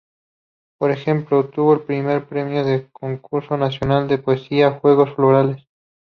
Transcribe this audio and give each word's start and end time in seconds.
Por 0.79 0.89
ejemplo, 0.89 1.37
obtuvo 1.37 1.75
el 1.75 1.83
Primer 1.83 2.25
Premio 2.27 2.63
del 2.65 2.89
Concurso 2.91 3.55
Nacional 3.55 4.07
de 4.07 4.17
Poesía 4.17 4.71
Juegos 4.79 5.13
Florales. 5.13 5.67